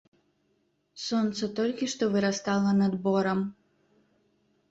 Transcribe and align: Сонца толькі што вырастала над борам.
Сонца 1.07 1.49
толькі 1.59 1.89
што 1.93 2.03
вырастала 2.15 2.71
над 2.81 2.93
борам. 3.05 3.39